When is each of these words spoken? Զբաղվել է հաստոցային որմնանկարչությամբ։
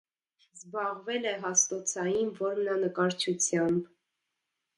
Զբաղվել 0.53 1.27
է 1.31 1.33
հաստոցային 1.43 2.33
որմնանկարչությամբ։ 2.41 3.95